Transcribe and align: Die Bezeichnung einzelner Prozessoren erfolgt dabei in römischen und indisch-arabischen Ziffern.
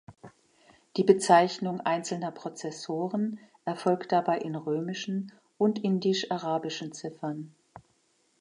Die 0.97 1.03
Bezeichnung 1.03 1.79
einzelner 1.79 2.31
Prozessoren 2.31 3.37
erfolgt 3.65 4.11
dabei 4.11 4.39
in 4.39 4.55
römischen 4.55 5.31
und 5.59 5.83
indisch-arabischen 5.83 6.91
Ziffern. 6.91 7.53